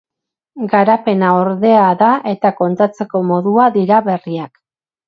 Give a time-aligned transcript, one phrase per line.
[0.71, 4.63] Garapena ordea da eta kontatzeko modua dira berriak.